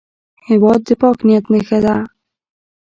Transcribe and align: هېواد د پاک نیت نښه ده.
هېواد 0.49 0.79
د 0.87 0.89
پاک 1.01 1.17
نیت 1.27 1.45
نښه 1.51 1.79
ده. 1.85 1.95